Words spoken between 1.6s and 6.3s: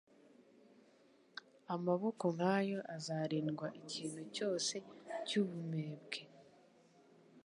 Amaboko nk'ayo azarindwa ikintu cyose cy'ubvmebwe,